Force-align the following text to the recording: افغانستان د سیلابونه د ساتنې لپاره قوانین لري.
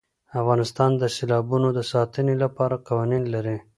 افغانستان 0.41 0.91
د 0.97 1.03
سیلابونه 1.15 1.69
د 1.73 1.79
ساتنې 1.91 2.35
لپاره 2.43 2.75
قوانین 2.87 3.23
لري. 3.33 3.57